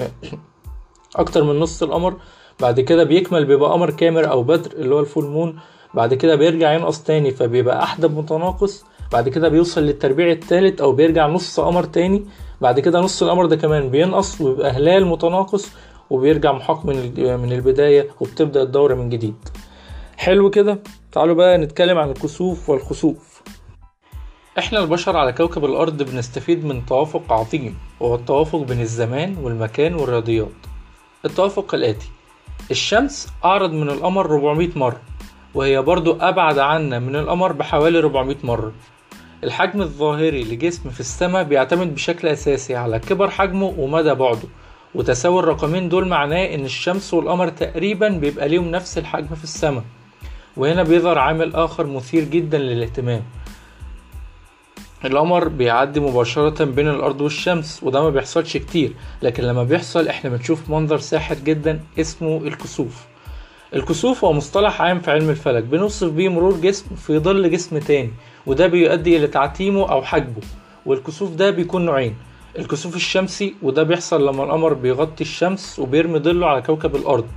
أكتر 1.16 1.44
من 1.44 1.60
نص 1.60 1.82
القمر 1.82 2.14
بعد 2.60 2.80
كده 2.80 3.04
بيكمل 3.04 3.44
بيبقى 3.44 3.70
قمر 3.72 3.90
كامل 3.90 4.24
أو 4.24 4.42
بدر 4.42 4.72
اللي 4.72 4.94
هو 4.94 5.00
الفول 5.00 5.24
مون 5.26 5.58
بعد 5.94 6.14
كده 6.14 6.34
بيرجع 6.34 6.72
ينقص 6.72 7.02
تاني 7.02 7.30
فبيبقى 7.30 7.82
أحدب 7.82 8.18
متناقص 8.18 8.84
بعد 9.12 9.28
كده 9.28 9.48
بيوصل 9.48 9.82
للتربيع 9.82 10.30
التالت 10.30 10.80
أو 10.80 10.92
بيرجع 10.92 11.26
نص 11.26 11.60
قمر 11.60 11.84
تاني. 11.84 12.26
بعد 12.60 12.80
كده 12.80 13.00
نص 13.00 13.22
القمر 13.22 13.46
ده 13.46 13.56
كمان 13.56 13.90
بينقص 13.90 14.40
ويبقى 14.40 14.70
هلال 14.70 15.06
متناقص 15.06 15.72
وبيرجع 16.10 16.52
محاق 16.52 16.86
من 16.86 16.96
من 17.40 17.52
البداية 17.52 18.08
وبتبدأ 18.20 18.62
الدورة 18.62 18.94
من 18.94 19.08
جديد. 19.08 19.34
حلو 20.16 20.50
كده؟ 20.50 20.78
تعالوا 21.12 21.34
بقى 21.34 21.58
نتكلم 21.58 21.98
عن 21.98 22.08
الكسوف 22.10 22.70
والخسوف. 22.70 23.42
إحنا 24.58 24.78
البشر 24.78 25.16
على 25.16 25.32
كوكب 25.32 25.64
الأرض 25.64 26.02
بنستفيد 26.02 26.64
من 26.64 26.86
توافق 26.86 27.32
عظيم 27.32 27.78
وهو 28.00 28.14
التوافق 28.14 28.58
بين 28.58 28.80
الزمان 28.80 29.36
والمكان 29.42 29.94
والرياضيات. 29.94 30.48
التوافق 31.24 31.74
الآتي 31.74 32.08
الشمس 32.70 33.28
أعرض 33.44 33.72
من 33.72 33.88
القمر 33.90 34.26
400 34.26 34.68
مرة 34.76 35.00
وهي 35.54 35.82
برضو 35.82 36.16
أبعد 36.20 36.58
عنا 36.58 36.98
من 36.98 37.16
القمر 37.16 37.52
بحوالي 37.52 37.98
400 37.98 38.36
مرة. 38.44 38.72
الحجم 39.44 39.80
الظاهري 39.82 40.44
لجسم 40.44 40.90
في 40.90 41.00
السماء 41.00 41.42
بيعتمد 41.42 41.94
بشكل 41.94 42.28
أساسي 42.28 42.76
على 42.76 42.98
كبر 42.98 43.30
حجمه 43.30 43.74
ومدى 43.78 44.14
بعده 44.14 44.48
وتساوي 44.94 45.40
الرقمين 45.40 45.88
دول 45.88 46.08
معناه 46.08 46.54
إن 46.54 46.64
الشمس 46.64 47.14
والقمر 47.14 47.48
تقريبا 47.48 48.08
بيبقى 48.08 48.48
ليهم 48.48 48.70
نفس 48.70 48.98
الحجم 48.98 49.34
في 49.34 49.44
السماء. 49.44 49.84
وهنا 50.56 50.82
بيظهر 50.82 51.18
عامل 51.18 51.54
آخر 51.54 51.86
مثير 51.86 52.24
جدا 52.24 52.58
للاهتمام. 52.58 53.22
القمر 55.04 55.48
بيعدي 55.48 56.00
مباشرة 56.00 56.64
بين 56.64 56.88
الأرض 56.88 57.20
والشمس 57.20 57.82
وده 57.82 58.02
ما 58.02 58.10
بيحصلش 58.10 58.56
كتير 58.56 58.92
لكن 59.22 59.42
لما 59.42 59.62
بيحصل 59.64 60.08
إحنا 60.08 60.30
بنشوف 60.30 60.70
منظر 60.70 60.98
ساحر 60.98 61.34
جدا 61.34 61.80
اسمه 62.00 62.36
الكسوف. 62.36 63.04
الكسوف 63.74 64.24
هو 64.24 64.32
مصطلح 64.32 64.82
عام 64.82 65.00
في 65.00 65.10
علم 65.10 65.30
الفلك 65.30 65.62
بنوصف 65.62 66.10
بيه 66.10 66.28
مرور 66.28 66.56
جسم 66.56 66.94
في 66.96 67.18
ظل 67.18 67.50
جسم 67.50 67.78
تاني. 67.78 68.10
وده 68.46 68.66
بيؤدي 68.66 69.16
إلى 69.16 69.26
تعتيمه 69.26 69.90
أو 69.92 70.02
حجبه 70.02 70.42
والكسوف 70.86 71.30
ده 71.34 71.50
بيكون 71.50 71.84
نوعين 71.84 72.16
الكسوف 72.58 72.96
الشمسي 72.96 73.54
وده 73.62 73.82
بيحصل 73.82 74.26
لما 74.26 74.44
القمر 74.44 74.72
بيغطي 74.72 75.24
الشمس 75.24 75.78
وبيرمي 75.78 76.18
ظله 76.18 76.46
على 76.46 76.62
كوكب 76.62 76.96
الأرض 76.96 77.28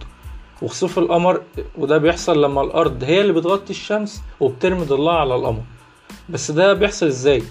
وخسوف 0.62 1.00
القمر 1.00 1.42
وده 1.78 1.98
بيحصل 1.98 2.44
لما 2.44 2.62
الأرض 2.62 3.04
هي 3.04 3.22
اللي 3.22 3.34
بتغطي 3.34 3.70
الشمس 3.70 4.22
وبترمي 4.40 4.86
ظلها 4.86 5.14
على 5.14 5.36
القمر. 5.36 5.62
بس 6.30 6.52
ده 6.52 6.74
بيحصل 6.74 7.06
إزاي؟ 7.06 7.44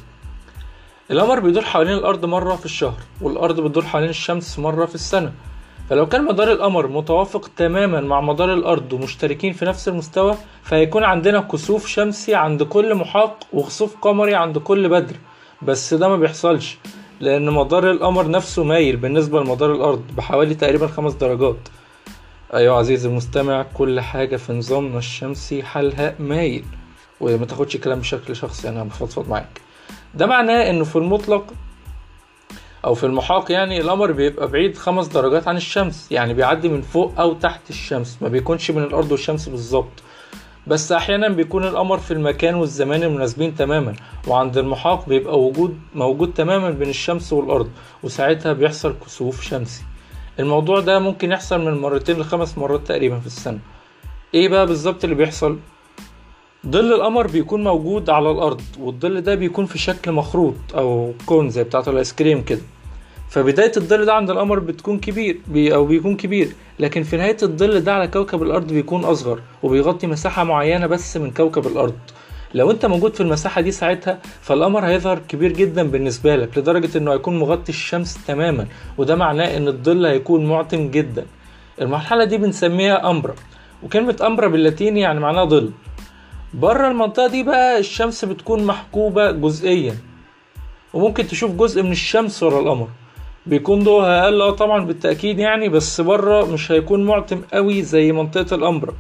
القمر 1.11 1.41
بيدور 1.41 1.63
حوالين 1.63 1.93
الأرض 1.95 2.25
مرة 2.25 2.57
في 2.57 2.65
الشهر 2.65 2.99
والأرض 3.21 3.61
بتدور 3.61 3.85
حوالين 3.85 4.11
الشمس 4.11 4.59
مرة 4.59 4.87
في 4.87 4.95
السنة 4.95 5.33
فلو 5.90 6.07
كان 6.07 6.25
مدار 6.25 6.52
القمر 6.52 6.87
متوافق 6.87 7.50
تماما 7.57 8.00
مع 8.00 8.21
مدار 8.21 8.55
الأرض 8.55 8.93
ومشتركين 8.93 9.52
في 9.52 9.64
نفس 9.64 9.88
المستوى 9.88 10.37
فهيكون 10.62 11.05
عندنا 11.05 11.40
كسوف 11.40 11.87
شمسي 11.87 12.35
عند 12.35 12.62
كل 12.62 12.95
محاق 12.95 13.47
وخسوف 13.52 13.97
قمري 13.97 14.35
عند 14.35 14.59
كل 14.59 14.88
بدر. 14.88 15.16
بس 15.62 15.95
ده 15.95 16.09
ما 16.09 16.16
بيحصلش 16.16 16.78
لأن 17.21 17.50
مدار 17.50 17.90
القمر 17.90 18.31
نفسه 18.31 18.64
مايل 18.64 18.97
بالنسبة 18.97 19.40
لمدار 19.40 19.73
الأرض 19.73 20.02
بحوالي 20.16 20.55
تقريبا 20.55 20.87
خمس 20.87 21.12
درجات. 21.12 21.69
أيوة 22.55 22.78
عزيزي 22.78 23.09
المستمع 23.09 23.66
كل 23.75 24.00
حاجة 24.00 24.37
في 24.37 24.52
نظامنا 24.52 24.99
الشمسي 24.99 25.62
حالها 25.62 26.14
مايل. 26.19 26.64
وما 27.21 27.47
تاخدش 27.47 27.75
الكلام 27.75 27.99
بشكل 27.99 28.37
شخصي 28.37 28.69
أنا 28.69 28.85
بفضفض 28.85 29.28
معاك. 29.28 29.61
ده 30.14 30.26
معناه 30.26 30.71
إنه 30.71 30.85
في 30.85 30.97
المطلق 30.97 31.45
أو 32.87 32.95
في 32.95 33.05
المحاق 33.07 33.52
يعني 33.52 33.81
القمر 33.81 34.12
بيبقى 34.12 34.49
بعيد 34.49 34.76
خمس 34.76 35.07
درجات 35.07 35.49
عن 35.49 35.57
الشمس 35.57 36.12
يعني 36.12 36.35
بيعدي 36.35 36.69
من 36.69 36.83
فوق 36.83 37.21
أو 37.21 37.33
تحت 37.33 37.71
الشمس 37.71 38.19
ما 38.23 38.28
بيكونش 38.28 38.71
من 38.71 38.83
الأرض 38.83 39.12
والشمس 39.12 39.49
بالظبط. 39.49 40.02
بس 40.66 40.93
أحيانا 40.93 41.28
بيكون 41.28 41.64
القمر 41.64 41.99
في 41.99 42.11
المكان 42.11 42.55
والزمان 42.55 43.02
المناسبين 43.02 43.55
تماما 43.55 43.95
وعند 44.28 44.59
المحاق 44.59 45.09
بيبقى 45.09 45.40
وجود 45.40 45.78
موجود 45.95 46.35
تماما 46.35 46.71
بين 46.71 46.88
الشمس 46.88 47.33
والأرض 47.33 47.71
وساعتها 48.02 48.52
بيحصل 48.52 48.95
كسوف 49.07 49.43
شمسي. 49.43 49.83
الموضوع 50.40 50.81
ده 50.81 50.99
ممكن 50.99 51.33
يحصل 51.33 51.61
من 51.61 51.78
مرتين 51.78 52.19
لخمس 52.19 52.59
مرات 52.59 52.87
تقريبا 52.87 53.21
في 53.21 53.26
السنة. 53.26 53.59
إيه 54.35 54.49
بقى 54.49 54.66
بالظبط 54.66 55.05
اللي 55.05 55.16
بيحصل؟ 55.16 55.59
ظل 56.66 56.93
القمر 56.93 57.26
بيكون 57.26 57.64
موجود 57.64 58.11
على 58.11 58.31
الأرض 58.31 58.62
والظل 58.78 59.21
ده 59.21 59.35
بيكون 59.35 59.66
في 59.66 59.78
شكل 59.78 60.12
مخروط 60.12 60.55
أو 60.75 61.12
كون 61.26 61.50
زي 61.50 61.64
بتاعة 61.64 61.85
الآيس 61.88 62.12
كريم 62.12 62.45
كده. 62.45 62.61
فبداية 63.37 63.73
الظل 63.76 64.05
ده 64.05 64.14
عند 64.14 64.31
القمر 64.31 64.59
بتكون 64.59 64.99
كبير 64.99 65.40
بي 65.47 65.75
أو 65.75 65.85
بيكون 65.85 66.16
كبير. 66.16 66.52
لكن 66.78 67.02
في 67.02 67.16
نهاية 67.16 67.37
الظل 67.43 67.81
ده 67.81 67.95
على 67.95 68.09
كوكب 68.09 68.43
الأرض 68.43 68.73
بيكون 68.73 69.05
أصغر 69.05 69.40
وبيغطي 69.62 70.07
مساحة 70.07 70.45
معينة 70.45 70.87
بس 70.87 71.16
من 71.16 71.31
كوكب 71.31 71.66
الأرض. 71.66 71.95
لو 72.55 72.71
أنت 72.71 72.87
موجود 72.87 73.14
في 73.14 73.21
المساحة 73.21 73.61
دي 73.61 73.71
ساعتها 73.71 74.19
فالقمر 74.40 74.87
هيظهر 74.87 75.19
كبير 75.28 75.52
جدا 75.52 75.83
بالنسبة 75.83 76.37
لك 76.37 76.59
لدرجة 76.59 76.99
إنه 76.99 77.12
هيكون 77.12 77.38
مغطي 77.38 77.69
الشمس 77.69 78.25
تماما 78.26 78.66
وده 78.99 79.16
معناه 79.16 79.57
إن 79.57 79.69
الظل 79.69 80.07
هيكون 80.07 80.47
معتم 80.47 80.90
جدا. 80.90 81.26
المرحلة 81.81 82.25
دي 82.25 82.38
بنسميها 82.38 83.11
أمبرا 83.11 83.35
وكلمة 83.83 84.16
أمبرا 84.26 84.49
باللاتيني 84.49 85.00
يعني 85.00 85.21
معناها 85.21 85.45
ظل. 85.45 85.71
بره 86.55 86.88
المنطقة 86.88 87.26
دي 87.26 87.43
بقى 87.43 87.78
الشمس 87.78 88.25
بتكون 88.25 88.64
محجوبة 88.64 89.31
جزئيا 89.31 89.97
وممكن 90.95 91.26
تشوف 91.26 91.50
جزء 91.50 91.83
من 91.83 91.93
الشمس 91.93 92.43
ورا 92.43 92.61
القمر. 92.61 92.88
بيكون 93.47 93.85
ضوءها 93.85 94.25
أقل 94.25 94.43
آه 94.43 94.50
طبعا 94.50 94.85
بالتأكيد 94.85 95.38
يعني 95.38 95.69
بس 95.69 96.00
بره 96.00 96.45
مش 96.45 96.73
هيكون 96.73 97.05
معتم 97.05 97.43
قوي 97.53 97.83
زي 97.83 98.12
منطقة 98.12 98.55
الأمبرا. 98.55 98.95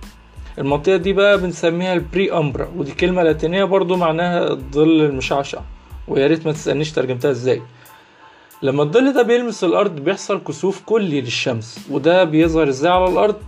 المنطقة 0.58 0.96
دي 0.96 1.12
بقى 1.12 1.38
بنسميها 1.38 1.92
البري 1.94 2.32
امبرا 2.32 2.68
ودي 2.76 2.92
كلمة 2.92 3.22
لاتينية 3.22 3.64
برضو 3.64 3.96
معناها 3.96 4.50
الظل 4.50 5.00
المشعشع 5.00 5.60
ويا 6.08 6.26
ريت 6.26 6.46
ما 6.46 6.52
تسألنيش 6.52 6.92
ترجمتها 6.92 7.30
إزاي. 7.30 7.62
لما 8.62 8.82
الظل 8.82 9.12
ده 9.12 9.22
بيلمس 9.22 9.64
الأرض 9.64 9.94
بيحصل 10.00 10.44
كسوف 10.44 10.82
كلي 10.86 11.20
للشمس 11.20 11.86
وده 11.90 12.24
بيظهر 12.24 12.68
إزاي 12.68 12.92
على 12.92 13.08
الأرض؟ 13.08 13.42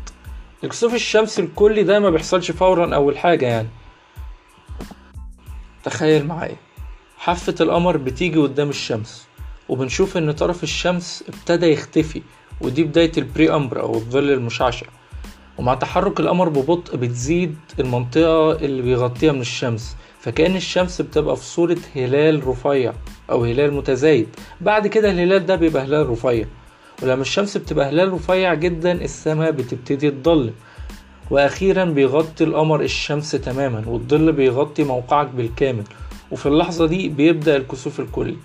الكسوف 0.65 0.95
الشمسي 0.95 1.43
الكلي 1.43 1.83
ده 1.83 2.01
ما 2.01 2.11
بيحصلش 2.11 2.51
فورا 2.51 2.95
أول 2.95 3.19
حاجة 3.19 3.47
يعني. 3.47 3.69
تخيل 5.85 6.27
معايا 6.27 6.57
حافة 7.19 7.55
القمر 7.61 7.97
بتيجي 7.97 8.39
قدام 8.39 8.69
الشمس. 8.69 9.28
وبنشوف 9.69 10.17
إن 10.17 10.33
طرف 10.33 10.63
الشمس 10.63 11.25
ابتدى 11.29 11.67
يختفي 11.67 12.23
ودي 12.61 12.85
بداية 12.85 13.13
البري 13.19 13.51
امبر 13.55 13.81
أو 13.81 13.95
الظل 13.95 14.31
المشعشع. 14.31 14.87
ومع 15.59 15.75
تحرك 15.75 16.21
القمر 16.21 16.49
ببطء 16.49 16.97
بتزيد 16.97 17.57
المنطقة 17.81 18.53
اللي 18.53 18.83
بيغطيها 18.83 19.33
من 19.33 19.41
الشمس. 19.41 19.97
فكأن 20.21 20.57
الشمس 20.57 21.03
بتبقى 21.03 21.37
في 21.37 21.45
صورة 21.45 21.77
هلال 21.97 22.47
رفيع 22.49 22.93
أو 23.31 23.45
هلال 23.45 23.75
متزايد. 23.75 24.29
بعد 24.61 24.87
كده 24.87 25.11
الهلال 25.11 25.47
ده 25.47 25.57
بيبقى 25.57 25.85
هلال 25.85 26.09
رفيع. 26.11 26.47
ولما 27.03 27.23
الشمس 27.23 27.57
بتبقى 27.57 27.89
هلال 27.89 28.13
رفيع 28.13 28.55
جدا 28.55 28.93
السماء 28.93 29.51
بتبتدي 29.51 30.11
تضلم 30.11 30.55
وأخيرا 31.31 31.85
بيغطي 31.85 32.45
القمر 32.45 32.81
الشمس 32.81 33.31
تماما 33.31 33.83
والظل 33.87 34.33
بيغطي 34.33 34.85
موقعك 34.85 35.27
بالكامل. 35.27 35.85
وفي 36.31 36.47
اللحظة 36.47 36.87
دي 36.87 37.09
بيبدأ 37.09 37.57
الكسوف 37.57 38.01
الكلي. 38.01 38.37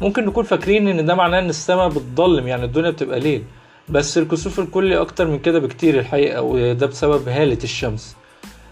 ممكن 0.00 0.26
نكون 0.26 0.44
فاكرين 0.44 0.88
إن 0.88 1.06
ده 1.06 1.14
معناه 1.14 1.38
إن 1.38 1.48
السماء 1.48 1.88
بتضلم 1.88 2.48
يعني 2.48 2.64
الدنيا 2.64 2.90
بتبقى 2.90 3.20
ليل. 3.20 3.42
بس 3.88 4.18
الكسوف 4.18 4.60
الكلي 4.60 5.00
أكتر 5.00 5.26
من 5.28 5.38
كده 5.38 5.58
بكتير 5.58 5.98
الحقيقة 5.98 6.42
وده 6.42 6.86
بسبب 6.86 7.28
هالة 7.28 7.58
الشمس. 7.64 8.16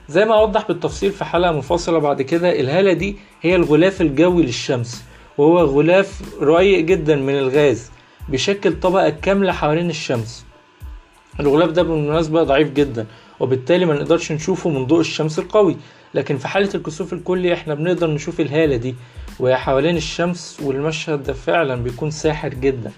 زي 0.09 0.25
ما 0.25 0.35
أوضح 0.35 0.69
بالتفصيل 0.69 1.13
في 1.13 1.25
حلقة 1.25 1.53
منفصلة 1.53 1.99
بعد 1.99 2.23
كده 2.23 2.61
الهالة 2.61 2.93
دي 2.93 3.17
هي 3.43 3.57
الغلاف 3.57 4.01
الجوي 4.01 4.43
للشمس 4.43 5.05
وهو 5.39 5.59
غلاف 5.59 6.21
رقيق 6.43 6.81
جدا 6.85 7.17
من 7.17 7.39
الغاز 7.39 7.91
بيشكل 8.29 8.81
طبقة 8.81 9.11
كاملة 9.11 9.53
حوالين 9.53 9.91
الشمس. 9.91 10.45
الغلاف 11.41 11.71
ده 11.71 11.83
بالمناسبة 11.83 12.43
ضعيف 12.43 12.73
جدا 12.73 13.07
وبالتالي 13.41 13.85
ما 13.87 13.95
نقدرش 13.95 14.33
نشوفه 14.33 14.71
من 14.71 14.87
ضوء 14.87 15.01
الشمس 15.01 15.39
القوي. 15.39 15.77
لكن 16.15 16.37
في 16.37 16.49
حالة 16.49 16.71
الكسوف 16.75 17.13
الكلي 17.13 17.55
إحنا 17.55 17.75
بنقدر 17.75 18.11
نشوف 18.11 18.41
الهالة 18.41 18.77
دي. 18.77 18.95
وهي 19.41 19.57
حوالين 19.57 19.97
الشمس 19.97 20.59
والمشهد 20.63 21.23
ده 21.23 21.33
فعلا 21.33 21.83
بيكون 21.83 22.11
ساحر 22.11 22.49
جدا. 22.49 22.93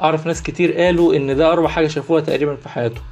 أعرف 0.00 0.26
ناس 0.26 0.42
كتير 0.42 0.72
قالوا 0.72 1.14
إن 1.14 1.36
ده 1.36 1.52
أروع 1.52 1.68
حاجة 1.68 1.86
شافوها 1.86 2.20
تقريبا 2.20 2.56
في 2.56 2.68
حياتهم. 2.68 3.04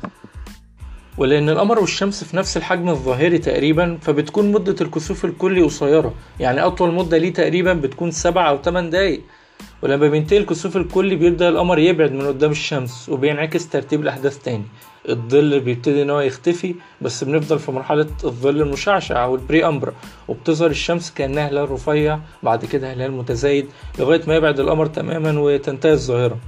ولأن 1.18 1.48
القمر 1.48 1.78
والشمس 1.78 2.24
في 2.24 2.36
نفس 2.36 2.56
الحجم 2.56 2.88
الظاهري 2.88 3.38
تقريبا 3.38 3.98
فبتكون 4.02 4.52
مدة 4.52 4.76
الكسوف 4.80 5.24
الكلي 5.24 5.62
قصيرة. 5.62 6.14
يعني 6.40 6.60
أطول 6.60 6.94
مدة 6.94 7.18
ليه 7.18 7.32
تقريبا 7.32 7.72
بتكون 7.72 8.10
سبع 8.10 8.48
أو 8.48 8.56
تمن 8.56 8.90
دقايق. 8.90 9.20
ولما 9.82 10.08
بينتهي 10.08 10.38
الكسوف 10.38 10.76
الكلي 10.76 11.16
بيبدأ 11.16 11.48
القمر 11.48 11.78
يبعد 11.78 12.12
من 12.12 12.26
قدام 12.26 12.50
الشمس 12.50 13.08
وبينعكس 13.08 13.68
ترتيب 13.68 14.00
الأحداث 14.00 14.38
تاني. 14.38 14.64
الظل 15.08 15.60
بيبتدي 15.60 16.02
إن 16.02 16.10
هو 16.10 16.20
يختفي 16.20 16.74
بس 17.00 17.24
بنفضل 17.24 17.58
في 17.58 17.72
مرحلة 17.72 18.06
الظل 18.24 18.60
المشعشع 18.60 19.24
أو 19.24 19.34
البري 19.34 19.66
أمبرا 19.66 19.92
وبتظهر 20.28 20.70
الشمس 20.70 21.10
كأنها 21.10 21.48
هلال 21.48 21.70
رفيع 21.70 22.18
بعد 22.42 22.64
كده 22.64 22.92
هلال 22.92 23.12
متزايد 23.12 23.66
لغاية 23.98 24.20
ما 24.26 24.36
يبعد 24.36 24.60
القمر 24.60 24.86
تماما 24.86 25.40
وتنتهي 25.40 25.92
الظاهرة. 25.92 26.38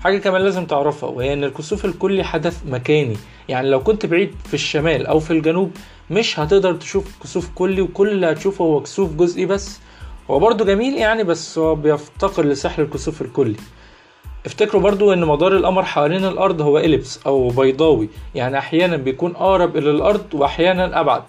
حاجة 0.00 0.18
كمان 0.18 0.42
لازم 0.42 0.66
تعرفها 0.66 1.08
وهي 1.08 1.32
إن 1.32 1.44
الكسوف 1.44 1.84
الكلي 1.84 2.24
حدث 2.24 2.60
مكاني 2.66 3.16
يعني 3.48 3.70
لو 3.70 3.80
كنت 3.82 4.06
بعيد 4.06 4.34
في 4.44 4.54
الشمال 4.54 5.06
أو 5.06 5.20
في 5.20 5.30
الجنوب 5.30 5.70
مش 6.10 6.40
هتقدر 6.40 6.74
تشوف 6.74 7.22
كسوف 7.22 7.48
كلي 7.54 7.80
وكل 7.80 8.08
اللي 8.08 8.26
هتشوفه 8.30 8.64
هو 8.64 8.80
كسوف 8.80 9.12
جزئي 9.14 9.46
بس. 9.46 9.80
هو 10.30 10.38
برضه 10.38 10.64
جميل 10.64 10.94
يعني 10.94 11.24
بس 11.24 11.58
هو 11.58 11.74
بيفتقر 11.74 12.44
لسحر 12.44 12.82
الكسوف 12.82 13.22
الكلي. 13.22 13.56
افتكروا 14.46 14.82
برضو 14.82 15.12
إن 15.12 15.24
مدار 15.24 15.56
القمر 15.56 15.84
حوالين 15.84 16.24
الأرض 16.24 16.60
هو 16.60 16.78
إليبس 16.78 17.20
أو 17.26 17.48
بيضاوي 17.48 18.08
يعني 18.34 18.58
أحيانا 18.58 18.96
بيكون 18.96 19.36
أقرب 19.36 19.76
إلى 19.76 19.90
الأرض 19.90 20.24
وأحيانا 20.34 21.00
أبعد. 21.00 21.22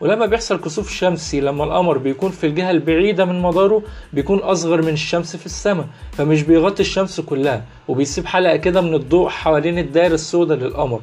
ولما 0.00 0.26
بيحصل 0.26 0.60
كسوف 0.60 0.90
شمسي 0.92 1.40
لما 1.40 1.64
القمر 1.64 1.98
بيكون 1.98 2.30
في 2.30 2.46
الجهة 2.46 2.70
البعيدة 2.70 3.24
من 3.24 3.42
مداره 3.42 3.82
بيكون 4.12 4.38
أصغر 4.38 4.82
من 4.82 4.92
الشمس 4.92 5.36
في 5.36 5.46
السماء 5.46 5.86
فمش 6.12 6.42
بيغطي 6.42 6.80
الشمس 6.82 7.20
كلها 7.20 7.64
وبيسيب 7.88 8.26
حلقة 8.26 8.56
كده 8.56 8.80
من 8.80 8.94
الضوء 8.94 9.28
حوالين 9.28 9.78
الدائرة 9.78 10.14
السوداء 10.14 10.58
للقمر. 10.58 11.00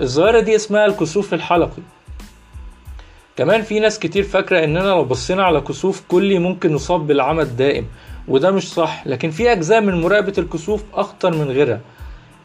الظاهرة 0.00 0.40
دي 0.40 0.56
اسمها 0.56 0.86
الكسوف 0.86 1.34
الحلقي. 1.34 1.82
كمان 3.36 3.62
في 3.62 3.80
ناس 3.80 3.98
كتير 3.98 4.22
فاكرة 4.22 4.64
إننا 4.64 4.78
لو 4.78 5.04
بصينا 5.04 5.44
على 5.44 5.60
كسوف 5.60 6.02
كلي 6.08 6.38
ممكن 6.38 6.74
نصاب 6.74 7.06
بالعمى 7.06 7.42
الدائم 7.42 7.86
وده 8.28 8.50
مش 8.50 8.72
صح 8.72 9.06
لكن 9.06 9.30
في 9.30 9.52
أجزاء 9.52 9.80
من 9.80 10.00
مراقبة 10.00 10.32
الكسوف 10.38 10.82
أخطر 10.94 11.34
من 11.36 11.50
غيرها. 11.50 11.80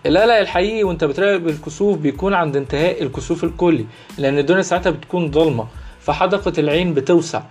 القلق 0.06 0.34
الحقيقي 0.36 0.84
وأنت 0.84 1.04
بتراقب 1.04 1.48
الكسوف 1.48 1.98
بيكون 1.98 2.34
عند 2.34 2.56
انتهاء 2.56 3.04
الكسوف 3.04 3.44
الكلي 3.44 3.86
لأن 4.18 4.38
الدنيا 4.38 4.62
ساعتها 4.62 4.90
بتكون 4.90 5.32
ضلمة 5.32 5.68
فحدقة 6.00 6.54
العين 6.58 6.94
بتوسع 6.94 7.42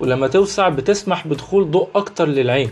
ولما 0.00 0.26
توسع 0.28 0.68
بتسمح 0.68 1.26
بدخول 1.26 1.70
ضوء 1.70 1.88
أكتر 1.94 2.28
للعين. 2.28 2.70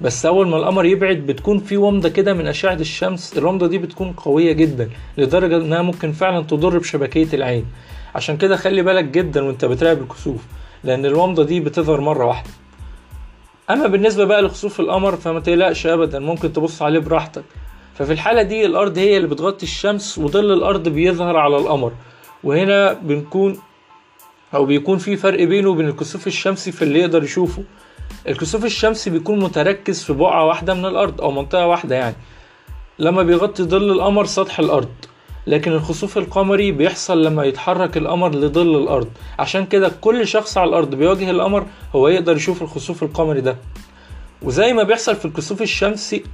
بس 0.00 0.26
أول 0.26 0.48
ما 0.48 0.56
القمر 0.56 0.84
يبعد 0.84 1.16
بتكون 1.16 1.58
في 1.58 1.76
ومضة 1.76 2.08
كده 2.08 2.34
من 2.34 2.46
أشعة 2.46 2.74
الشمس 2.74 3.38
الومضة 3.38 3.66
دي 3.66 3.78
بتكون 3.78 4.12
قوية 4.12 4.52
جدا 4.52 4.90
لدرجة 5.18 5.56
إنها 5.56 5.82
ممكن 5.82 6.12
فعلا 6.12 6.42
تضر 6.42 6.78
بشبكية 6.78 7.28
العين. 7.32 7.66
عشان 8.14 8.36
كده 8.36 8.56
خلي 8.56 8.82
بالك 8.82 9.04
جدا 9.04 9.44
وأنت 9.44 9.64
بتراقب 9.64 10.02
الكسوف 10.02 10.40
لأن 10.84 11.06
الومضة 11.06 11.44
دي 11.44 11.60
بتظهر 11.60 12.00
مرة 12.00 12.24
واحدة. 12.24 12.50
أما 13.70 13.86
بالنسبة 13.86 14.24
بقى 14.24 14.42
لخسوف 14.42 14.80
القمر 14.80 15.16
فما 15.16 15.40
تقلقش 15.40 15.86
ابدا 15.86 16.18
ممكن 16.18 16.52
تبص 16.52 16.82
عليه 16.82 16.98
براحتك. 16.98 17.44
ففي 17.94 18.12
الحالة 18.12 18.42
دي 18.42 18.66
الأرض 18.66 18.98
هي 18.98 19.16
اللي 19.16 19.28
بتغطي 19.28 19.62
الشمس 19.62 20.18
وظل 20.18 20.52
الأرض 20.52 20.88
بيظهر 20.88 21.36
على 21.36 21.56
القمر. 21.56 21.92
وهنا 22.44 22.92
بنكون 22.92 23.58
أو 24.54 24.64
بيكون 24.64 24.98
في 24.98 25.16
فرق 25.16 25.44
بينه 25.44 25.70
وبين 25.70 25.88
الكسوف 25.88 26.26
الشمسي 26.26 26.72
في 26.72 26.82
اللي 26.82 27.00
يقدر 27.00 27.24
يشوفه. 27.24 27.62
الكسوف 28.28 28.64
الشمسي 28.64 29.10
بيكون 29.10 29.38
متركز 29.38 30.02
في 30.02 30.12
بقعة 30.12 30.44
واحدة 30.44 30.74
من 30.74 30.84
الأرض 30.86 31.20
أو 31.20 31.30
منطقة 31.30 31.66
واحدة 31.66 31.96
يعني. 31.96 32.16
لما 32.98 33.22
بيغطي 33.22 33.62
ظل 33.62 33.90
القمر 33.90 34.24
سطح 34.24 34.58
الأرض. 34.58 34.88
لكن 35.46 35.72
الخسوف 35.72 36.18
القمري 36.18 36.72
بيحصل 36.72 37.24
لما 37.24 37.44
يتحرك 37.44 37.96
القمر 37.96 38.34
لظل 38.34 38.76
الأرض. 38.82 39.08
عشان 39.38 39.66
كده 39.66 39.88
كل 40.00 40.26
شخص 40.26 40.58
على 40.58 40.68
الأرض 40.68 40.94
بيواجه 40.94 41.30
القمر 41.30 41.66
هو 41.94 42.08
يقدر 42.08 42.36
يشوف 42.36 42.62
الخسوف 42.62 43.02
القمري 43.02 43.40
ده. 43.40 43.56
وزي 44.42 44.72
ما 44.72 44.82
بيحصل 44.82 45.16
في 45.16 45.24
الكسوف 45.24 45.62
الشمسي 45.62 46.24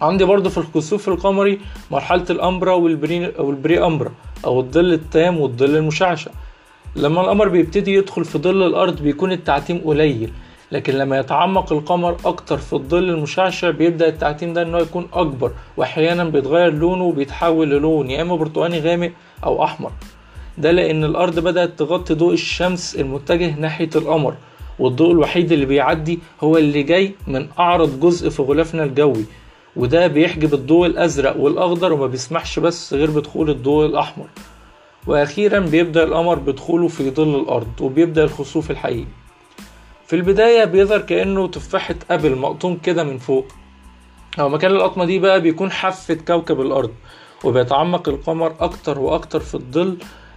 عندي 0.00 0.24
برضو 0.24 0.50
في 0.50 0.58
الكسوف 0.58 1.08
القمري 1.08 1.60
مرحلة 1.90 2.24
الأمبرا 2.30 2.72
والبري, 2.72 3.32
والبري 3.38 3.84
أمبرا 3.84 4.12
أو 4.44 4.60
الظل 4.60 4.92
التام 4.92 5.40
والظل 5.40 5.76
المشعشع. 5.76 6.30
لما 6.96 7.20
القمر 7.20 7.48
بيبتدي 7.48 7.94
يدخل 7.94 8.24
في 8.24 8.38
ظل 8.38 8.66
الأرض 8.66 9.02
بيكون 9.02 9.32
التعتيم 9.32 9.78
قليل. 9.78 10.32
لكن 10.74 10.94
لما 10.94 11.18
يتعمق 11.18 11.72
القمر 11.72 12.16
أكتر 12.24 12.58
في 12.58 12.72
الظل 12.72 13.10
المشعشع 13.10 13.70
بيبدأ 13.70 14.08
التعتيم 14.08 14.52
ده 14.52 14.62
إنه 14.62 14.78
يكون 14.78 15.08
أكبر 15.12 15.52
وأحيانا 15.76 16.24
بيتغير 16.24 16.72
لونه 16.74 17.04
وبيتحول 17.04 17.70
للون 17.70 18.10
يا 18.10 18.22
إما 18.22 18.36
برتقاني 18.36 18.80
غامق 18.80 19.10
أو 19.44 19.64
أحمر. 19.64 19.92
ده 20.58 20.70
لأن 20.70 21.04
الأرض 21.04 21.38
بدأت 21.38 21.78
تغطي 21.78 22.14
ضوء 22.14 22.32
الشمس 22.34 22.96
المتجه 22.96 23.54
ناحية 23.60 23.90
القمر 23.96 24.34
والضوء 24.78 25.12
الوحيد 25.12 25.52
اللي 25.52 25.66
بيعدي 25.66 26.18
هو 26.40 26.56
اللي 26.58 26.82
جاي 26.82 27.14
من 27.26 27.46
أعرض 27.58 28.00
جزء 28.00 28.30
في 28.30 28.42
غلافنا 28.42 28.84
الجوي 28.84 29.24
وده 29.76 30.06
بيحجب 30.06 30.54
الضوء 30.54 30.86
الأزرق 30.86 31.36
والأخضر 31.36 31.92
وما 31.92 32.06
بيسمحش 32.06 32.58
بس 32.58 32.94
غير 32.94 33.10
بدخول 33.10 33.50
الضوء 33.50 33.86
الأحمر. 33.86 34.26
وأخيرا 35.06 35.58
بيبدأ 35.58 36.04
القمر 36.04 36.34
بدخوله 36.38 36.88
في 36.88 37.10
ظل 37.10 37.34
الأرض 37.40 37.80
وبيبدأ 37.80 38.24
الخسوف 38.24 38.70
الحقيقي. 38.70 39.23
في 40.06 40.16
البداية 40.16 40.64
بيظهر 40.64 41.00
كأنه 41.00 41.46
تفاحة 41.48 41.94
أبل 42.10 42.36
مقطوم 42.36 42.76
كده 42.76 43.04
من 43.04 43.18
فوق. 43.18 43.46
أو 44.38 44.48
مكان 44.48 44.70
القطمة 44.70 45.04
دي 45.04 45.18
بقى 45.18 45.40
بيكون 45.40 45.70
حافة 45.70 46.14
كوكب 46.14 46.60
الأرض 46.60 46.90
وبيتعمق 47.44 48.08
القمر 48.08 48.54
أكتر 48.60 48.98
وأكتر 48.98 49.40
في 49.40 49.54
الظل 49.54 49.96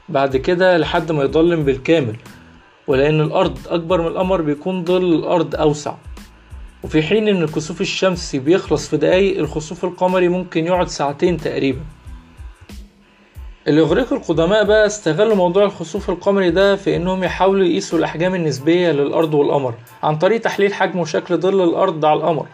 بعد 0.09 0.37
كده 0.37 0.77
لحد 0.77 1.11
ما 1.11 1.23
يضلم 1.23 1.63
بالكامل. 1.63 2.15
ولأن 2.87 3.21
الأرض 3.21 3.57
أكبر 3.67 4.01
من 4.01 4.07
القمر 4.07 4.41
بيكون 4.41 4.85
ظل 4.85 5.13
الأرض 5.13 5.55
أوسع. 5.55 5.93
وفي 6.83 7.01
حين 7.01 7.27
إن 7.27 7.43
الكسوف 7.43 7.81
الشمسي 7.81 8.39
بيخلص 8.39 8.89
في 8.89 8.97
دقايق 8.97 9.39
الخسوف 9.39 9.85
القمري 9.85 10.27
ممكن 10.29 10.65
يقعد 10.65 10.87
ساعتين 10.87 11.37
تقريبا. 11.37 11.81
الإغريق 13.67 14.13
القدماء 14.13 14.63
بقى 14.63 14.85
استغلوا 14.85 15.35
موضوع 15.35 15.63
الخسوف 15.63 16.09
القمري 16.09 16.51
ده 16.51 16.75
في 16.75 16.95
إنهم 16.95 17.23
يحاولوا 17.23 17.65
يقيسوا 17.65 17.99
الأحجام 17.99 18.35
النسبية 18.35 18.91
للأرض 18.91 19.33
والقمر 19.33 19.73
عن 20.03 20.17
طريق 20.17 20.41
تحليل 20.41 20.73
حجم 20.73 20.99
وشكل 20.99 21.37
ظل 21.37 21.63
الأرض 21.69 22.05
على 22.05 22.19
القمر. 22.19 22.45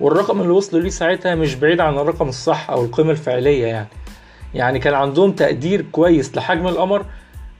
والرقم 0.00 0.40
اللي 0.40 0.52
وصلوا 0.52 0.82
ليه 0.82 0.90
ساعتها 0.90 1.34
مش 1.34 1.54
بعيد 1.54 1.80
عن 1.80 1.98
الرقم 1.98 2.28
الصح 2.28 2.70
أو 2.70 2.84
القيمة 2.84 3.10
الفعلية 3.10 3.66
يعني. 3.66 3.88
يعني 4.54 4.78
كان 4.78 4.94
عندهم 4.94 5.32
تقدير 5.32 5.84
كويس 5.92 6.36
لحجم 6.36 6.68
القمر 6.68 7.04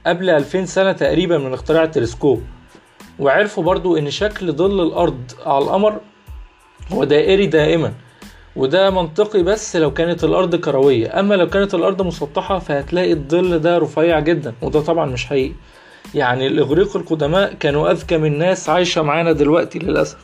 قبل 0.07 0.29
2000 0.29 0.65
سنة 0.65 0.91
تقريبا 0.91 1.37
من 1.37 1.53
اختراع 1.53 1.83
التلسكوب. 1.83 2.43
وعرفوا 3.19 3.63
برضو 3.63 3.97
إن 3.97 4.09
شكل 4.09 4.51
ظل 4.51 4.81
الأرض 4.87 5.31
على 5.45 5.63
القمر 5.63 5.99
هو 6.91 7.03
دائري 7.03 7.45
دائما. 7.47 7.93
وده 8.55 8.89
منطقي 8.89 9.43
بس 9.43 9.75
لو 9.75 9.93
كانت 9.93 10.23
الأرض 10.23 10.55
كروية. 10.55 11.19
أما 11.19 11.35
لو 11.35 11.47
كانت 11.47 11.73
الأرض 11.73 12.01
مسطحة 12.01 12.59
فهتلاقي 12.59 13.13
الظل 13.13 13.59
ده 13.59 13.77
رفيع 13.77 14.19
جدا 14.19 14.53
وده 14.61 14.81
طبعا 14.81 15.05
مش 15.05 15.25
حقيقي. 15.25 15.53
يعني 16.15 16.47
الإغريق 16.47 16.97
القدماء 16.97 17.53
كانوا 17.53 17.91
أذكى 17.91 18.17
من 18.17 18.37
ناس 18.37 18.69
عايشة 18.69 19.01
معانا 19.01 19.31
دلوقتي 19.31 19.79
للأسف. 19.79 20.17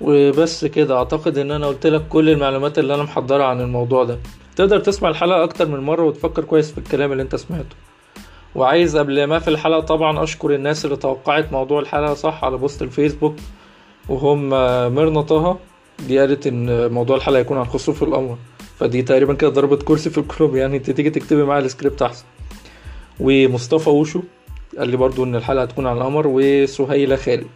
وبس 0.00 0.64
كده 0.64 0.96
أعتقد 0.96 1.38
إن 1.38 1.50
أنا 1.50 1.66
قلت 1.66 1.86
لك 1.86 2.08
كل 2.08 2.30
المعلومات 2.30 2.78
اللي 2.78 2.94
أنا 2.94 3.02
محضرها 3.02 3.46
عن 3.46 3.60
الموضوع 3.60 4.04
ده. 4.04 4.18
تقدر 4.56 4.78
تسمع 4.80 5.08
الحلقة 5.08 5.44
أكتر 5.44 5.68
من 5.68 5.80
مرة 5.80 6.04
وتفكر 6.04 6.44
كويس 6.44 6.72
في 6.72 6.78
الكلام 6.78 7.12
اللي 7.12 7.22
أنت 7.22 7.36
سمعته. 7.36 7.76
وعايز 8.54 8.96
قبل 8.96 9.24
ما 9.24 9.38
في 9.38 9.48
الحلقة 9.48 9.80
طبعا 9.80 10.22
أشكر 10.22 10.54
الناس 10.54 10.84
اللي 10.84 10.96
توقعت 10.96 11.52
موضوع 11.52 11.80
الحلقة 11.80 12.14
صح 12.14 12.44
على 12.44 12.56
post 12.56 12.82
الفيسبوك 12.82 13.34
وهم 14.08 14.48
ميرنا 14.94 15.22
طه. 15.22 15.58
دي 16.06 16.18
قالت 16.18 16.46
إن 16.46 16.92
موضوع 16.92 17.16
الحلقة 17.16 17.38
يكون 17.40 17.58
عن 17.58 17.64
خسوف 17.64 18.02
القمر 18.02 18.38
فدي 18.78 19.02
تقريبا 19.02 19.34
كده 19.34 19.50
ضربت 19.50 19.82
كرسي 19.82 20.10
في 20.10 20.18
الكلوب 20.18 20.56
يعني 20.56 20.76
انت 20.76 20.90
تيجي 20.90 21.10
تكتبي 21.10 21.42
معايا 21.44 21.64
السكريبت 21.64 22.02
أحسن. 22.02 22.24
ومصطفى 23.20 23.90
وشو 23.90 24.22
قال 24.78 24.88
لي 24.88 24.96
برضو 24.96 25.24
إن 25.24 25.36
الحلقة 25.36 25.62
هتكون 25.62 25.86
عن 25.86 25.96
القمر 25.96 26.26
وسهيلة 26.26 27.16
خالد. 27.16 27.46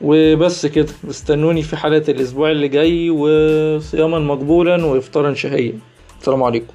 وبس 0.00 0.66
كده. 0.66 0.88
استنوني 1.10 1.62
في 1.62 1.76
حلقة 1.76 2.10
الأسبوع 2.10 2.50
اللي 2.50 2.68
جاي 2.68 3.10
وصياما 3.10 4.18
مقبولا 4.18 4.84
وإفطارا 4.84 5.34
شهيا. 5.34 5.78
السلام 6.20 6.42
عليكم. 6.42 6.72